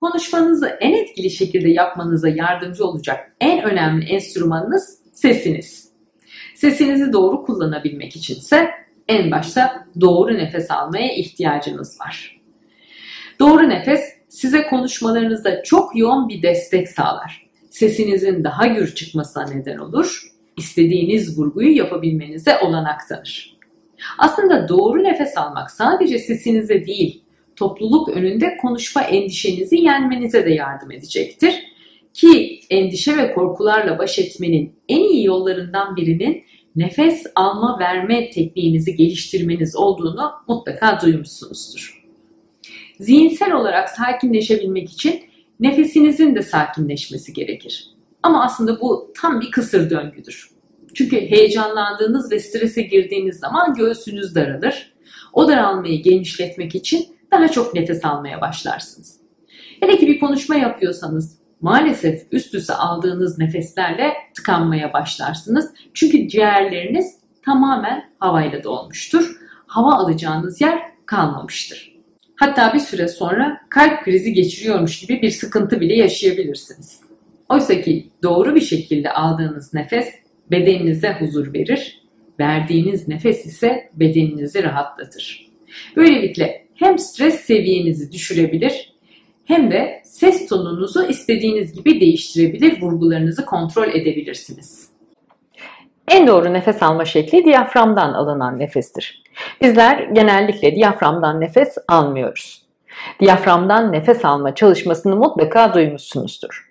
[0.00, 5.90] Konuşmanızı en etkili şekilde yapmanıza yardımcı olacak en önemli enstrümanınız sesiniz.
[6.54, 8.70] Sesinizi doğru kullanabilmek içinse
[9.08, 12.40] en başta doğru nefes almaya ihtiyacınız var.
[13.40, 17.46] Doğru nefes size konuşmalarınızda çok yoğun bir destek sağlar.
[17.70, 20.22] Sesinizin daha gür çıkmasına neden olur,
[20.56, 23.56] istediğiniz vurguyu yapabilmenize olanak tanır.
[24.18, 27.22] Aslında doğru nefes almak sadece sesinize değil,
[27.60, 31.54] topluluk önünde konuşma endişenizi yenmenize de yardım edecektir.
[32.14, 36.44] Ki endişe ve korkularla baş etmenin en iyi yollarından birinin
[36.76, 42.04] nefes alma verme tekniğinizi geliştirmeniz olduğunu mutlaka duymuşsunuzdur.
[43.00, 45.20] Zihinsel olarak sakinleşebilmek için
[45.60, 47.86] nefesinizin de sakinleşmesi gerekir.
[48.22, 50.50] Ama aslında bu tam bir kısır döngüdür.
[50.94, 54.92] Çünkü heyecanlandığınız ve strese girdiğiniz zaman göğsünüz daralır.
[55.32, 59.20] O daralmayı genişletmek için daha çok nefes almaya başlarsınız.
[59.80, 65.72] Hele ki bir konuşma yapıyorsanız maalesef üst üste aldığınız nefeslerle tıkanmaya başlarsınız.
[65.94, 69.36] Çünkü ciğerleriniz tamamen havayla dolmuştur.
[69.66, 71.96] Hava alacağınız yer kalmamıştır.
[72.36, 77.00] Hatta bir süre sonra kalp krizi geçiriyormuş gibi bir sıkıntı bile yaşayabilirsiniz.
[77.48, 80.08] Oysa ki doğru bir şekilde aldığınız nefes
[80.50, 82.02] bedeninize huzur verir,
[82.40, 85.50] verdiğiniz nefes ise bedeninizi rahatlatır.
[85.96, 88.92] Böylelikle hem stres seviyenizi düşürebilir
[89.44, 94.90] hem de ses tonunuzu istediğiniz gibi değiştirebilir, vurgularınızı kontrol edebilirsiniz.
[96.08, 99.22] En doğru nefes alma şekli diyaframdan alınan nefestir.
[99.62, 102.62] Bizler genellikle diyaframdan nefes almıyoruz.
[103.20, 106.70] Diyaframdan nefes alma çalışmasını mutlaka duymuşsunuzdur.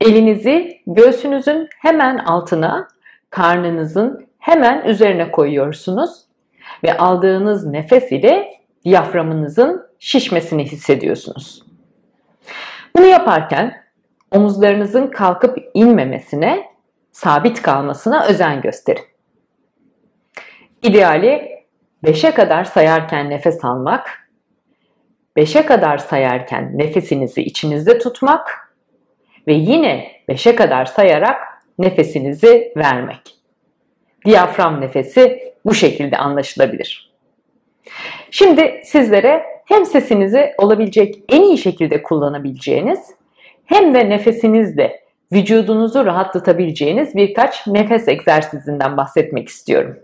[0.00, 2.88] Elinizi göğsünüzün hemen altına,
[3.30, 6.10] karnınızın hemen üzerine koyuyorsunuz
[6.84, 8.53] ve aldığınız nefes ile
[8.84, 11.62] diyaframınızın şişmesini hissediyorsunuz.
[12.96, 13.84] Bunu yaparken
[14.30, 16.64] omuzlarınızın kalkıp inmemesine,
[17.12, 19.04] sabit kalmasına özen gösterin.
[20.82, 21.64] İdeali
[22.04, 24.28] 5'e kadar sayarken nefes almak,
[25.36, 28.74] 5'e kadar sayarken nefesinizi içinizde tutmak
[29.46, 31.42] ve yine 5'e kadar sayarak
[31.78, 33.20] nefesinizi vermek.
[34.24, 37.13] Diyafram nefesi bu şekilde anlaşılabilir.
[38.30, 43.14] Şimdi sizlere hem sesinizi olabilecek en iyi şekilde kullanabileceğiniz
[43.64, 45.00] hem de nefesinizle
[45.32, 49.98] vücudunuzu rahatlatabileceğiniz birkaç nefes egzersizinden bahsetmek istiyorum.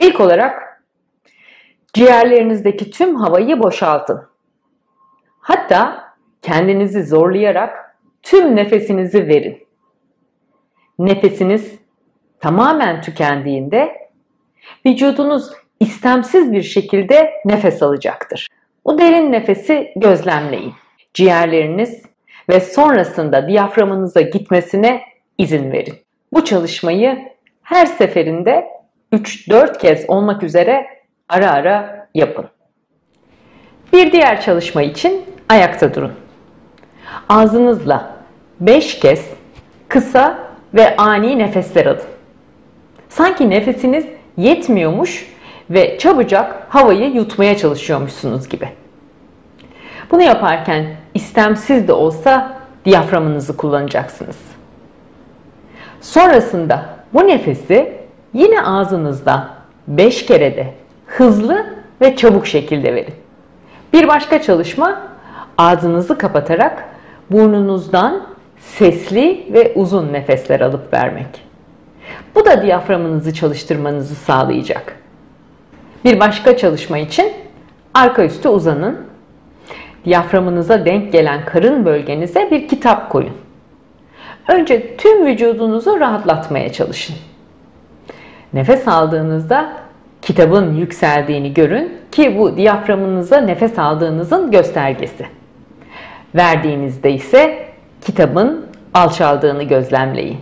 [0.00, 0.82] İlk olarak
[1.94, 4.22] ciğerlerinizdeki tüm havayı boşaltın.
[5.40, 6.04] Hatta
[6.42, 9.66] kendinizi zorlayarak tüm nefesinizi verin.
[10.98, 11.78] Nefesiniz
[12.40, 14.08] tamamen tükendiğinde
[14.86, 18.48] vücudunuz istemsiz bir şekilde nefes alacaktır.
[18.84, 20.74] Bu derin nefesi gözlemleyin.
[21.14, 22.02] Ciğerleriniz
[22.48, 25.02] ve sonrasında diyaframınıza gitmesine
[25.38, 25.94] izin verin.
[26.32, 27.18] Bu çalışmayı
[27.62, 28.68] her seferinde
[29.12, 30.86] 3-4 kez olmak üzere
[31.28, 32.46] ara ara yapın.
[33.92, 36.12] Bir diğer çalışma için ayakta durun.
[37.28, 38.16] Ağzınızla
[38.60, 39.26] 5 kez
[39.88, 40.38] kısa
[40.74, 42.02] ve ani nefesler alın.
[43.08, 44.06] Sanki nefesiniz
[44.36, 45.32] yetmiyormuş
[45.72, 48.68] ve çabucak havayı yutmaya çalışıyormuşsunuz gibi.
[50.10, 52.52] Bunu yaparken istemsiz de olsa
[52.84, 54.38] diyaframınızı kullanacaksınız.
[56.00, 56.84] Sonrasında
[57.14, 57.92] bu nefesi
[58.34, 59.48] yine ağzınızdan
[59.88, 60.74] 5 kere de
[61.06, 61.66] hızlı
[62.00, 63.14] ve çabuk şekilde verin.
[63.92, 65.02] Bir başka çalışma
[65.58, 66.84] ağzınızı kapatarak
[67.30, 68.26] burnunuzdan
[68.58, 71.44] sesli ve uzun nefesler alıp vermek.
[72.34, 75.01] Bu da diyaframınızı çalıştırmanızı sağlayacak.
[76.04, 77.32] Bir başka çalışma için
[77.94, 78.98] arka üstü uzanın.
[80.04, 83.32] Diyaframınıza denk gelen karın bölgenize bir kitap koyun.
[84.48, 87.16] Önce tüm vücudunuzu rahatlatmaya çalışın.
[88.52, 89.72] Nefes aldığınızda
[90.22, 95.26] kitabın yükseldiğini görün ki bu diyaframınıza nefes aldığınızın göstergesi.
[96.34, 97.68] Verdiğinizde ise
[98.00, 100.38] kitabın alçaldığını gözlemleyin.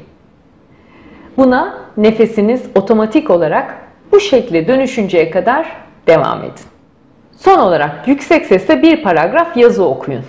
[1.36, 3.79] Buna nefesiniz otomatik olarak
[4.12, 5.76] bu şekle dönüşünceye kadar
[6.06, 6.64] devam edin.
[7.36, 10.24] Son olarak yüksek sesle bir paragraf yazı okuyun.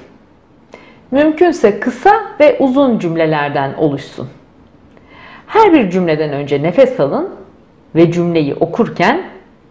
[1.12, 4.30] Mümkünse kısa ve uzun cümlelerden oluşsun.
[5.48, 7.30] Her bir cümleden önce nefes alın
[7.96, 9.24] ve cümleyi okurken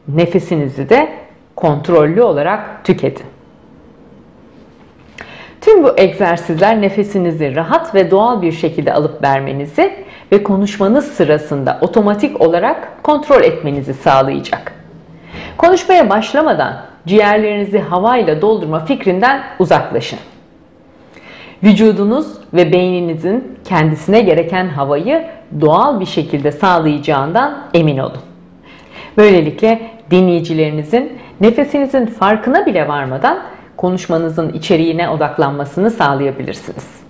[0.09, 1.09] nefesinizi de
[1.57, 3.27] kontrollü olarak tüketin.
[5.71, 9.95] Tüm bu egzersizler nefesinizi rahat ve doğal bir şekilde alıp vermenizi
[10.33, 14.73] ve konuşmanız sırasında otomatik olarak kontrol etmenizi sağlayacak.
[15.57, 16.77] Konuşmaya başlamadan
[17.07, 20.19] ciğerlerinizi havayla doldurma fikrinden uzaklaşın.
[21.63, 25.27] vücudunuz ve beyninizin kendisine gereken havayı
[25.61, 28.21] doğal bir şekilde sağlayacağından emin olun.
[29.17, 29.81] Böylelikle
[30.11, 33.39] dinleyicilerinizin nefesinizin farkına bile varmadan
[33.81, 37.10] konuşmanızın içeriğine odaklanmasını sağlayabilirsiniz.